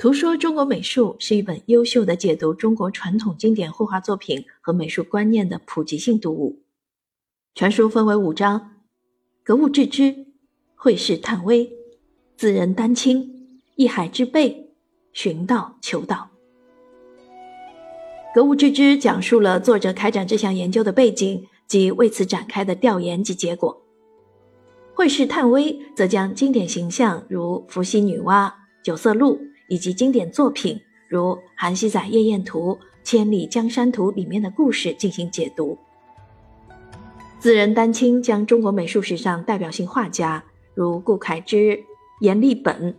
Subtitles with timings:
[0.00, 6.62] 图说中国美术是一本优秀的解读中国传统经典绘画作品和美术观念的普及性读物。
[7.54, 8.76] 全书分为五章：
[9.44, 10.24] 格物致知、
[10.74, 11.70] 绘事探微、
[12.34, 14.72] 自人丹青、一海之贝、
[15.12, 16.30] 寻道求道。
[18.34, 23.82] 格物致知讲述了作者开展这项研究的背景及为此展开的调研及结果。
[24.94, 28.50] 绘事探微则将经典形象如伏羲女娲、
[28.82, 29.38] 九色鹿。
[29.70, 30.78] 以及经典作品
[31.08, 32.74] 如《韩熙载夜宴图》
[33.04, 35.78] 《千里江山图》里面的故事进行解读。
[37.38, 40.42] 自人丹青将中国美术史上代表性画家
[40.74, 41.80] 如顾恺之、
[42.18, 42.96] 阎立本、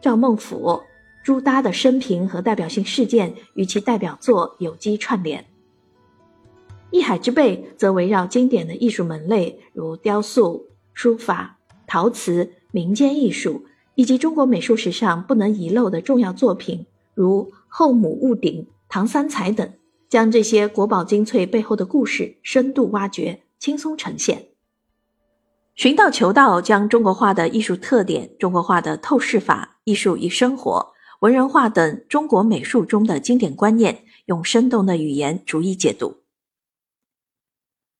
[0.00, 0.80] 赵孟俯、
[1.24, 5.44] 朱耷的生平和代表性事件与其代表作有机串联。
[6.92, 13.64] 一海之贝则围绕经典的艺术门类如雕塑、书法、陶瓷、民间艺术。
[13.94, 19.72] 以及中国美术史上不能遗漏的重要作品，如《后母戊鼎》《唐三彩》等，
[20.08, 24.48] 将这些国宝精粹背后的故事深度挖掘，轻松呈现。
[25.74, 36.18] 寻道求道将中国画的艺术特点、中国画的透视法、艺术与生活、文人画等中国美术中的经典观念，用生动的语言逐一解读。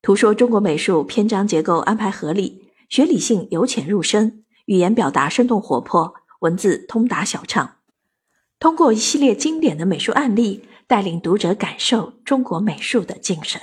[0.03, 4.42] 图说中国美术篇章结构安排合理，学理性由浅入深。
[4.67, 7.77] 语言表达生动活泼，文字通达晓畅。
[8.59, 13.61] 通过一系列经典的美术案例，带领读者感受中国美术的精神。